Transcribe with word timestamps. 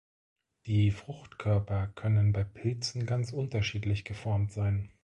Die 0.65 0.89
Fruchtkörper 0.89 1.85
können 1.93 2.33
bei 2.33 2.43
Pilzen 2.43 3.05
ganz 3.05 3.33
unterschiedlich 3.33 4.03
geformt 4.03 4.51
sein. 4.51 4.89